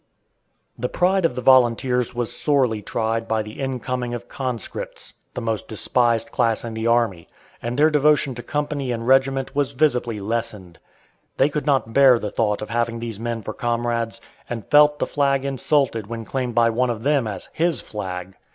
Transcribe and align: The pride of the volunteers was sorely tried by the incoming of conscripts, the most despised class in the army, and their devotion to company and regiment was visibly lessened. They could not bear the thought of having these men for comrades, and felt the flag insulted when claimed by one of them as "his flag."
The 0.79 0.89
pride 0.89 1.25
of 1.25 1.35
the 1.35 1.43
volunteers 1.43 2.15
was 2.15 2.35
sorely 2.35 2.81
tried 2.81 3.27
by 3.27 3.43
the 3.43 3.59
incoming 3.59 4.15
of 4.15 4.27
conscripts, 4.27 5.13
the 5.35 5.41
most 5.43 5.67
despised 5.67 6.31
class 6.31 6.63
in 6.65 6.73
the 6.73 6.87
army, 6.87 7.27
and 7.61 7.77
their 7.77 7.91
devotion 7.91 8.33
to 8.33 8.41
company 8.41 8.91
and 8.91 9.07
regiment 9.07 9.53
was 9.55 9.73
visibly 9.73 10.19
lessened. 10.19 10.79
They 11.37 11.49
could 11.49 11.67
not 11.67 11.93
bear 11.93 12.17
the 12.17 12.31
thought 12.31 12.63
of 12.63 12.71
having 12.71 12.97
these 12.97 13.19
men 13.19 13.43
for 13.43 13.53
comrades, 13.53 14.19
and 14.49 14.65
felt 14.65 14.97
the 14.97 15.05
flag 15.05 15.45
insulted 15.45 16.07
when 16.07 16.25
claimed 16.25 16.55
by 16.55 16.71
one 16.71 16.89
of 16.89 17.03
them 17.03 17.27
as 17.27 17.49
"his 17.53 17.79
flag." 17.79 18.35